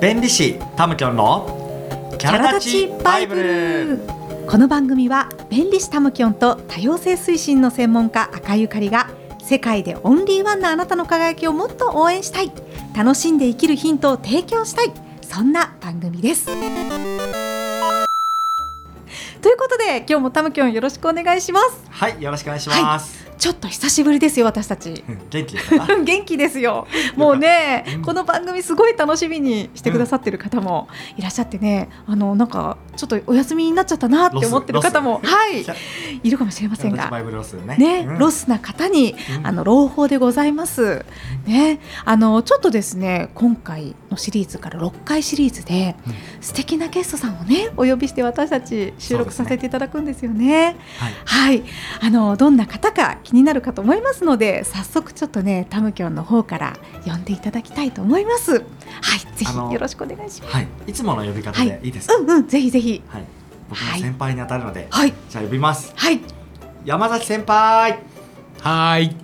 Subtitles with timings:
[0.00, 3.98] 弁理士タムキョンのキャラ立ちバイブル。
[4.46, 9.08] この番組は弁理士タムキョンと多様性推進の専門家赤ゆかりが
[9.42, 12.52] 世界でオンリーワンなあなたの輝きをもっと応援したい。
[12.94, 14.92] 楽しんで生きるヒントを提供したい。
[15.22, 16.44] そんな番組です。
[16.44, 16.52] と
[19.48, 21.84] いうことで今日もタムキョンよろしくお願いします。
[21.88, 25.04] はいよろしくお願いします、ちょっと久しぶりですよ私たち。
[25.30, 25.86] 元気ですか？
[25.96, 26.86] 元気ですよ。
[27.16, 28.02] もうね、うん。
[28.02, 35.64] この番組すごい楽しみにしてくださってる方もいらっしゃってね、あのなんかちょっとお休みになっちゃったなって思ってる方もはい。
[36.22, 37.10] いるかもしれませんが。
[37.10, 37.76] ロスね。
[37.76, 38.18] ね、うん。
[38.18, 39.46] ロスな方に、うん。
[39.46, 41.04] あの朗報でございます。
[41.46, 46.14] ね、あのちょっとですね、今回のシリーズから6回シリーズで、うん。
[46.40, 50.76] 素敵なゲストさんをねお呼びして私たち収録させていただくんですよね。
[50.98, 51.14] はい。
[51.24, 51.62] はい、
[52.00, 58.52] あのどんな方か気になるかと思いますので、早速ちょっとねタムキョンの方から呼んでいただきたいと思います。
[58.52, 58.62] はい、
[59.36, 60.54] ぜひよろしくお願いします。
[60.54, 60.68] はい。
[60.86, 61.68] いつもの呼び方はい。
[61.68, 62.85] でいいですか、うんうん、ぜひぜひ。
[63.08, 63.24] はい。
[63.68, 65.92] 僕の先輩に当たるので、はい、じゃあ呼びます。
[65.96, 66.20] はい、
[66.84, 67.98] 山崎先輩。
[68.60, 69.16] はい。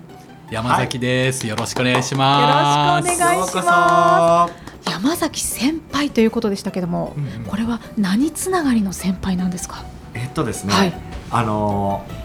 [0.51, 3.07] 山崎です、よろしくお願いします。
[3.07, 4.91] よろしくお願いします。
[4.91, 7.45] 山崎先輩ということでしたけども、うんうん。
[7.45, 9.83] これは何つながりの先輩なんですか？
[10.13, 10.93] えっとですね、はい。
[11.31, 12.22] あのー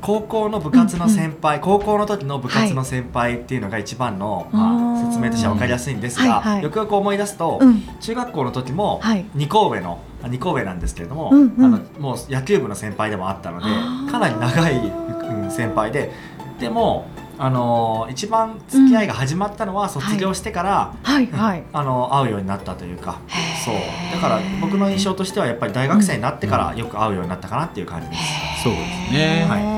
[0.00, 6.62] 高校の部活の先輩、高校の時の部活の先輩っていうのが一番の、あまあ、ー説明としては分かりやすいんですが、はいはい。
[6.62, 9.24] よくよく思い出すと、うん、中学校の時もはい。
[9.36, 11.64] 2校上のあ2校上なんですけれども、うんうん。
[11.64, 13.66] あのもう野球部の先輩でもあったので
[14.10, 16.12] かなり長い、うん先輩で
[16.58, 17.06] でも、
[17.38, 21.62] あのー一番付き合いが始まったのは卒業してから、はいはい。
[21.72, 23.18] あの会うようになったというか
[23.64, 23.74] そう。
[24.12, 28.20] だから僕の印象としてはやっぱり大学生になってからよく会うようになったかなっていう感じです。
[28.62, 29.46] そうですね。
[29.48, 29.70] はい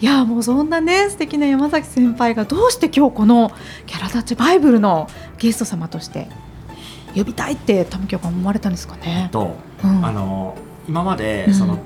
[0.00, 3.50] いやもうそんなね素敵な山崎先輩がどうして今日この
[3.86, 5.08] キャラ立ちバイブルの
[5.38, 6.28] ゲスト様として
[7.14, 9.28] 呼びたいってタムキョが思われたんですかね。
[9.32, 10.56] とうんあの
[10.88, 11.78] 今までうんその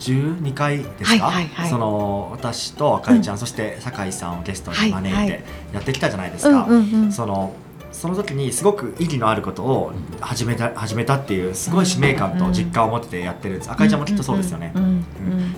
[0.00, 6.66] 12回ですか、はいはいはいその私とあかりちゃん、そして酒井さんをゲストに招いてやってきたじゃないですうんか。
[6.68, 7.12] うんうん。
[7.12, 7.54] その
[7.94, 13.70] その時にすごく意義のあることを始めた始めたっていうすごい使命感と実感を持ってやってるんです。
[13.70, 14.72] あかりちゃんもきっとそうですよね。
[14.74, 15.04] うんうんうんうん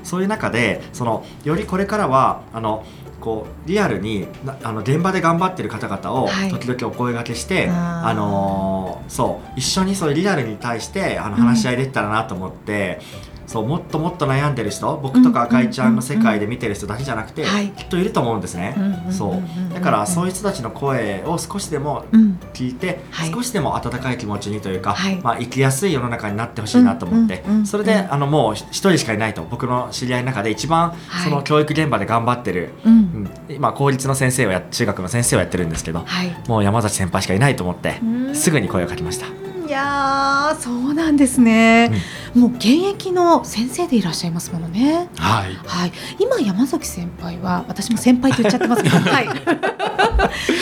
[0.04, 2.84] そういう中でそのよりこれからはあの
[3.20, 13.00] こうリアルになあの現場で頑張ってる方々をはい時々お声掛けして、あーあのーそう一緒にそういうリアルに対してあの話し合いできたらなと思って。
[13.47, 17.69] そうもっともっと悩んでる人僕とか赤井ちゃんの世界で見てる人だけじゃなくて、はい。
[17.71, 18.75] きっといると思うんですね、
[19.11, 19.75] そう。
[19.75, 22.39] だからそういう人たちの声を少しでもうん。
[22.53, 23.31] 聞いて、はい。
[23.31, 25.17] 少しでも温かい気持ちにというか、はい。
[25.23, 31.25] まあ、生きやすい世の中になってほしいなと思って、それであのもう一人しかいないと僕の知り合いの中で一番はい。
[31.25, 32.93] その教育現場で頑張ってる、うん。
[32.93, 36.37] うん今公立の先生をや中学の先生をやってるんですけどはい。
[36.49, 38.34] もう山崎先輩しかいないと思ってうん。
[38.34, 39.46] すぐに声をかけました。
[39.66, 41.91] いやーそうなんですね、
[42.34, 45.09] もう現役の先生でいらっしゃいますものね。
[45.16, 45.54] はい。
[45.66, 49.27] はい、今山崎先輩は私も先輩と言っちゃってますけど、 はい、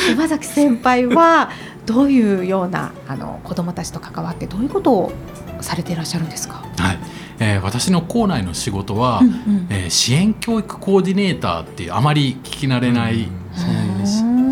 [0.08, 1.50] 山崎先輩は
[1.84, 5.12] どういうようなあの子どもたちと関わってどういうことを
[5.60, 6.64] されていらっしゃるんですか？
[6.78, 6.98] はい。
[7.40, 13.34] えー私の校内の仕事は、うんうんえー支援教育コーディネーターっていうあまり聞き慣れない、うん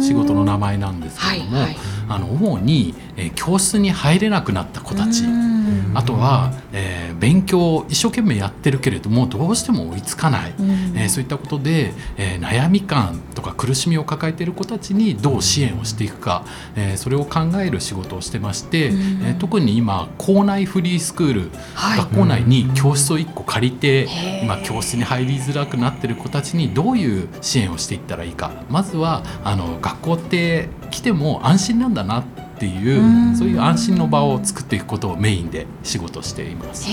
[0.02, 1.76] 仕事の名前なんですけども、はいはい
[2.08, 5.24] あの主に、えー教室に入れなくなった子たち。
[5.24, 5.92] うん。
[5.94, 10.70] あとは、えー勉強を一生懸命やってるけれどもどうしても追いつかない、うん。
[10.96, 16.44] えーそういったことで、えー悩み感とか苦しみを抱えている子たちにどう支援をしていくか、
[16.74, 19.22] えーそれを考える仕事をしてまして、うん。
[19.26, 21.98] えー特に今校内フリースクール、はい。
[21.98, 24.08] 学校内に教室を1個借りて、
[24.42, 28.50] 今教室に入りづらくなっている子たちにどういう支援をしていったらいいか。
[28.68, 33.36] まずはあの学校って来ても安心なんだなっていう、うん。
[33.36, 36.88] そういう安心の場を作っていくことをメインで仕事しています。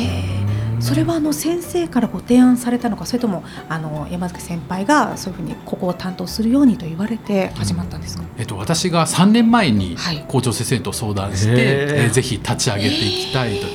[0.80, 8.23] それはあの先生からご提案されたのかそれともあの山崎先輩がそういうふうにここを担当するようにと言われて始まったんですか？
[8.38, 10.23] えっと、私が3年前にはい。
[10.28, 11.58] 校長先生と相談して、へー。
[12.05, 13.67] えーぜひ立ち上げていきたいと、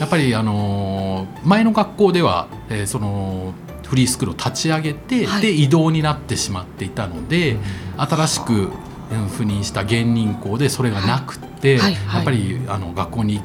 [0.00, 3.52] やっぱり、あのー前の学校では、えーその
[3.88, 5.42] フリースクールを立ち上げて、はい。
[5.42, 7.56] で異動になってしまっていたので、
[7.96, 8.72] 新しくうん
[9.10, 12.16] 赴任した現任校でそれがなくって、はいはい。
[12.16, 13.40] やっぱりあの学校に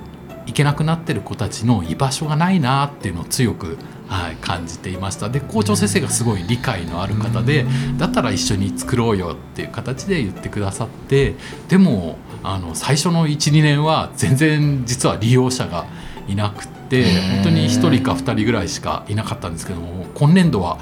[0.46, 3.78] 行けなくなってる子たちの居場所がないなっていうのを強く、
[4.08, 5.30] はい、感じていました。
[5.30, 7.66] で校長先生がすごい理解のある方で、
[7.98, 11.36] だったら一緒に作ろうよっていう形で言ってくださって
[11.70, 15.86] でもあの最初の12年は全然実は利用者が
[16.28, 17.04] いなくって
[17.36, 20.78] 本当に1人か2人ぐらいしかいなかったんですけども今年度は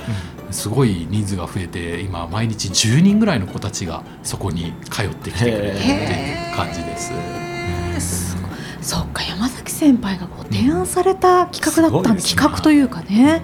[0.52, 7.12] すごい人数が増えて今毎日10人ぐらいの子たちがそこに通ってきてくれてるっていう感じです。
[8.82, 13.44] そっか山崎先輩がこう提案された企画だったん企画というかね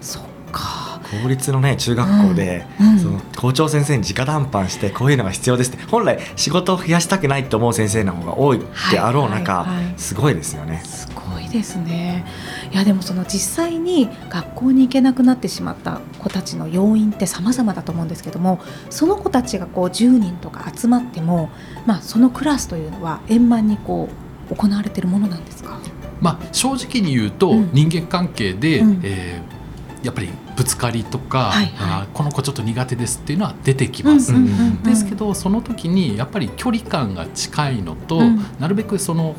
[0.00, 8.60] そっか公立のね中学校で、うんその校長先生に直談判してこういうのが必要ですって本来仕事を増やしたくないと思う先生の方が多い
[8.90, 10.82] であろう中、はいはいはいすごいですよね。
[11.28, 12.24] すごいですね。
[12.72, 18.60] いやでもその実際に学校に行けなくなってしまった子たちの要因って様々だと思うんですけども
[18.90, 21.50] その子たちがこう10人とか集まっても、
[21.86, 24.08] まあ、そのクラスというのは円満にこ
[24.50, 25.78] う行われているものなんですか？
[26.20, 27.70] まあ、正直に言うと、うん。
[27.72, 29.00] 人間関係で、うん。
[29.02, 29.58] えー
[30.04, 31.74] やっぱりぶつかりとか、はいはい。
[32.02, 34.32] あーこの子ちょっと苦手ですっていうのは出てきます。
[34.32, 34.82] うんうんうんうん。
[34.84, 38.40] ですけどその時にやっぱり距離感が近いのと、うん。
[38.60, 39.34] なるべくその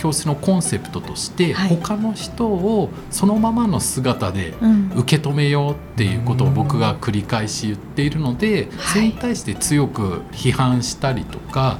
[0.00, 1.68] 教室のコンセプトとして、はい。
[1.68, 4.92] 他の人をそのままの姿でうん。
[4.96, 11.78] 受け止めようっていうことを僕が繰り返し言っているので、それに対して強く批判したりとか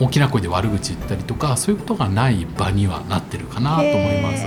[0.00, 4.46] 大きな声で悪口言ったりとかそういうことがない場にはなってるかなと思います。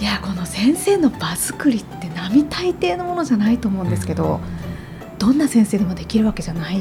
[0.00, 4.40] いやこの先生の場作りって並大抵のものじゃないと思うんですけど、
[5.18, 6.80] どんな先生でもできるわけじゃない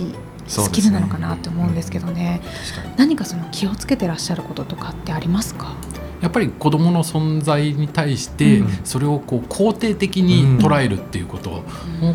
[0.52, 2.42] スキルなのかなって思うんですけどね。
[2.74, 2.94] 確かに。
[2.98, 5.76] 何かその気をつけてらっしゃることとかってありますか？
[6.22, 8.80] やっぱり子どもの存在に対してうん。
[8.84, 11.64] それをこう肯定的に捉えるっていうことを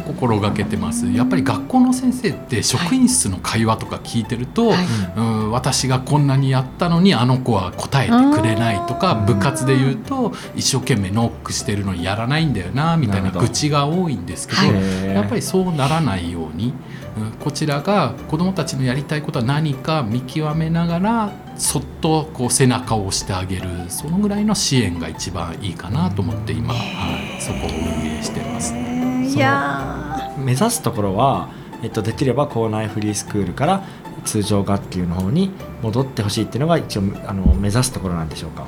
[0.06, 1.10] 心がけてます。
[1.10, 4.86] やっぱり学校の先生って職員室の会話とか聞いてると、はい。
[5.16, 15.14] うん私がこんなにやったのにあの子は答えてくれないとか部活で言うと一生懸命ノックしてるのにやらないんだよなみたいな愚痴が多いんですけど、はい。
[15.14, 17.05] やっぱりそうならないように、うん
[17.46, 28.74] こちらが子どもたちのやりたいことは何か見極めながらそっとこう背中を押してあげるそのぐらいの支援が一番いいかなと思って今、はい、そこを運営してます。
[28.74, 31.50] いや目指すところは、
[31.84, 33.84] えっと、できれば校内フリースクールから
[34.24, 35.52] 通常学級の方に
[35.82, 38.66] 戻ってほしいっていうのが一応あの目指すところなんでしょうか？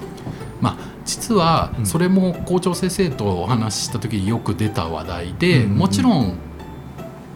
[0.60, 6.38] まあ、実はうんそれも校長先生とお話しした時によく出た話題で、うんもちろん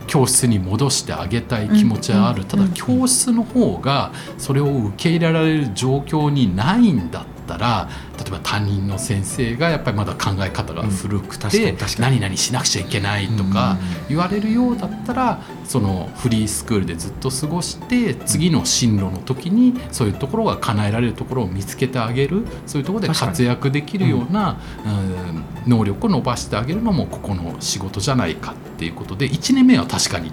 [0.07, 13.79] 教室に戻してあげたい気持ちはある、ただ教室の方がそれを受け入れられる状況にないんだったら例えば担任の先生がやっぱりまだ考え方が古くて何々しなくちゃいけないとか
[14.09, 30.33] 言われるようだったらそのフリースクールでずっと過ごして次の進路の時にそういうところが叶えられるところを見つけてあげるそういうところで活躍できるような、うん能力を伸ばしてあげるのもここの仕事じゃないかっていうことで1年目は確かに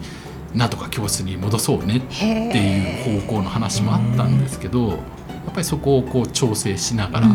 [0.54, 4.96] なんとか教室に戻そうねっていう方向の話もあったんですけどや
[5.50, 7.28] っぱりそこをこう調整しながら、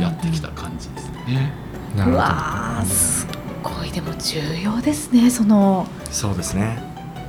[0.00, 1.52] やってきた感じですね。
[1.94, 2.86] うなるほど。
[2.86, 3.28] すっ
[3.62, 6.82] ごいでも重要ですねそのそうですね。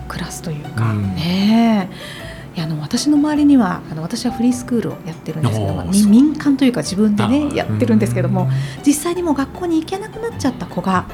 [0.08, 1.16] クラスというか、うん。
[1.16, 2.40] ねえ。
[2.56, 8.50] いやあの私の周りにはあの私はフリースクールをやってるんですけど民間というか自分でねあやってるんですけども
[8.86, 11.06] 実際にもう学校に行けなくなっちゃった子が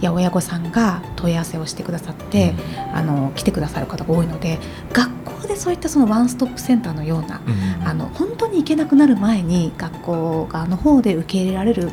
[0.00, 2.54] いや親御さんが問い合わせをしてくださって、
[2.92, 4.58] あの来てくださる方が多いので
[4.92, 7.40] 学校でそういったそのワンストップセンターのような
[7.84, 11.90] あの本当に行けなくなる前に学校側の方で受け入れられる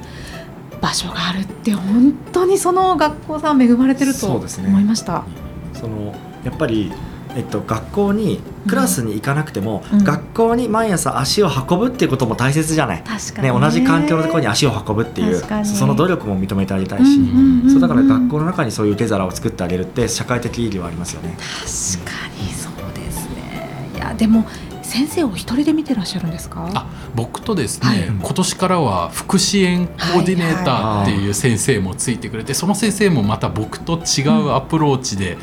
[0.81, 5.25] 場所があるって本当にその学校さん恵まれてると思いました。
[5.73, 6.13] その
[6.43, 6.91] やっぱり、
[7.35, 10.03] えっと、学校にクラスに行かなくても、うん。
[10.03, 13.03] 学校に毎朝足を運ぶっていうことも大切じゃない。
[13.03, 17.61] 確かにね、同じ環境のところに足を運ぶっていうその努力も認めてあげたいし、うんうんうん。
[17.63, 21.35] うんそうだから学校の中にそういう受け皿を作ってあげるって社会的意義はありますよね。
[21.37, 23.91] 確かにそうですね。
[23.95, 24.45] いやでも
[24.81, 26.69] 先生を一人で見てらっしゃるんですか？
[26.73, 28.05] あ僕とですね、はい。
[28.05, 35.37] 今年からは福祉園コーディネーターっていう先生もついてくれて、その先生もまた僕と違うアプローチで、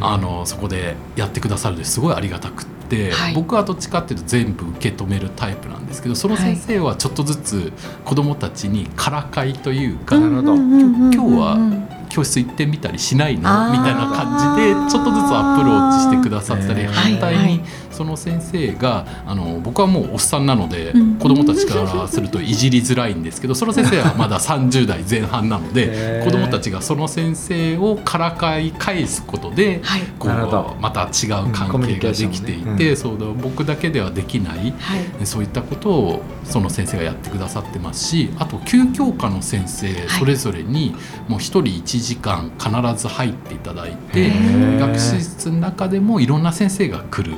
[0.00, 3.34] あのそこでやってくださるですごいありがたくって、はい。
[3.34, 7.72] 僕はどっちかっていうと全部受け止めるタイプなんですけどその先生はちょっとずつ
[8.04, 11.04] 子どもたちにからかいというか、なるほどうんうんうん。
[11.06, 13.40] うん今日は教室行ってみたりしないの？
[13.40, 17.60] みたいな感じでちょっとずつアプローチしてくださったり反対にはいはい
[17.92, 21.12] その先生があの僕はもうおっさんなのでうん。
[21.16, 26.24] 子供たちからするといじりづらいんですけどその先生はまだ30代前半なのへでー。
[26.24, 30.02] 子供たちがその先生をからかい返すことではい。
[30.18, 32.96] こうまた違う関係ができていて、うん。
[32.96, 35.26] そうだ僕だけではできないはい。
[35.26, 40.94] そういったことをその先生がやってくださってますしあと休教科の先生それぞれに
[41.28, 44.30] もう一人1時間必ず入っていただいて
[44.78, 47.36] 学習室の中でもいろんな先生が来る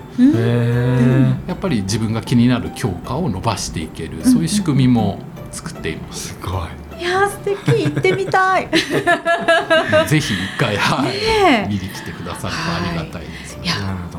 [1.47, 5.19] やっぱり自分が気になる教科を伸ばしていけるそういう仕組みも
[5.51, 6.29] 作っています。
[6.29, 7.01] すごい。
[7.01, 7.85] いやー素敵。
[7.85, 8.67] 行ってみたい。
[8.67, 8.73] ね
[10.09, 11.17] ぜひ一回、はい。
[11.17, 11.67] え。
[11.69, 13.55] 見に来てくださるとありがたいです。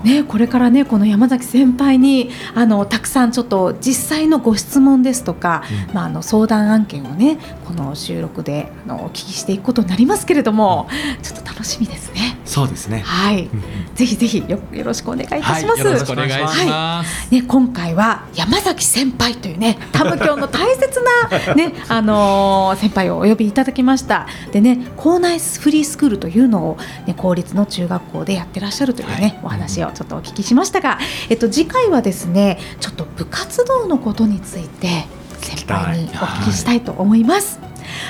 [0.04, 5.96] ね、これからねこの山崎先輩にあのたくさんちょっと実際のご質問ですとか、うん。
[5.96, 10.88] まあ、あの相談案件をねこの収録であのお聞きしていくことになりますけれども、
[11.24, 12.35] ちょっと楽しみですね。
[12.56, 13.00] そうですね。
[13.00, 13.50] はい、
[13.96, 15.82] ぜひぜひよよろしくお願いいたします。
[15.82, 17.30] よろしくお願いします。
[17.30, 24.28] ね、今回は山崎先輩というね、タム教の大切なね、あのー先輩をお呼びいただきました。
[24.54, 30.98] でね、校内フリースクールというのを、ね、公立の中学校でやってらっしゃるというね、はいお話をちょっとお聞きしましたが、
[31.30, 35.08] えっと次回はですね、ちょっと部活動のことについて
[35.40, 37.60] 先輩にお聞きしたいと思います。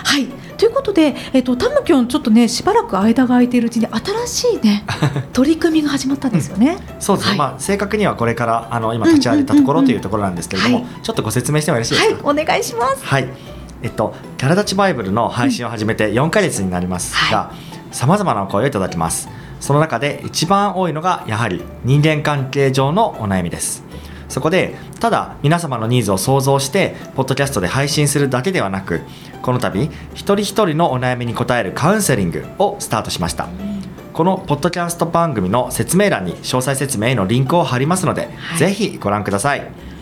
[0.04, 4.86] はい、ということで、えっとタムキョンちょっとねしばらく間が空いているうちに新しいね
[5.34, 6.78] 取り組みが始まったんですよね。
[7.00, 7.30] そうですね。
[7.32, 12.28] はいまあ正確にはこれからあの今立ち上げたところというところなんですけれども、はいちょっとご説明してもよろしいですか？
[12.28, 13.06] はい、お願いします。
[13.06, 13.28] はい。
[13.84, 17.52] えっと、キャラ立ちバイブルの配信を始めて4ヶ月になりますが、
[17.92, 19.30] さまざまなお声をいただきます。
[19.60, 23.84] その中で一番多いのが、やはり人間関係上のお悩みです。
[24.29, 29.01] そこで、ただ皆様のニーズを想像して、ポッドキャストで配信するだけではなく、
[29.41, 33.48] この度、一人一人のお悩みに答えるカウンセリングをスタートしました。
[34.13, 39.96] このポッドキャスト番組の説明欄に詳細説明へのリンクを貼りますので、はいぜひご覧ください。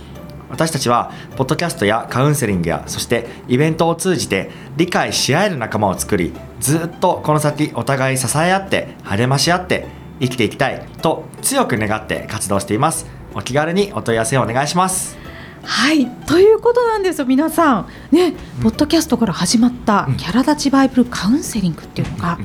[0.53, 9.87] 私たちはポッドキャストやカウンセリングやそしてイベントを通じて理解し合える仲間を作りずっとこの先お互い支え合って励まし合って
[10.19, 15.17] 生きていきたいと強く願って活動していますお気軽にお問い合わせをお願いします。
[15.65, 17.87] はい、ということなんですよ、皆さん。
[18.11, 20.17] ね、ポッドキャストから始まったうん。
[20.17, 22.37] キャラ立ちバイブルカウンセリングっていうのが、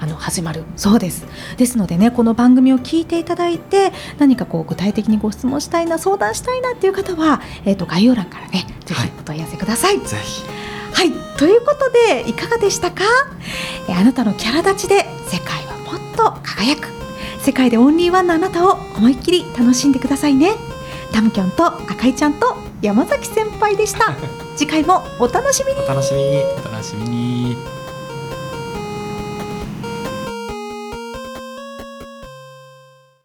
[0.00, 0.62] あの始まる。
[0.76, 1.26] そうです。
[1.56, 9.98] ですのでね、この番組を聞いていただいて、何かこう具体的にご質問したいな、相談したいなっていう方は、えっ、と概要欄からね、ぜひはいお問い合わせください。
[9.98, 10.44] ぜひ。
[10.92, 13.02] はい、ということでいかがでしたか？
[13.88, 16.99] えあなたのキャラ立ちで世界はもっと輝く
[17.42, 20.52] 世界でオンリーワンのあなたを思いっきり楽しんでくださいね。
[21.12, 24.14] タムキョンと赤井ちゃんと山崎先輩でした。
[24.56, 25.80] 次回もお楽しみに。
[25.80, 26.42] お楽しみに。
[26.66, 27.69] お楽しみに。